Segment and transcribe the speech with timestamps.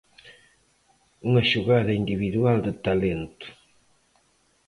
[1.27, 3.47] Unha xogada individual de talento.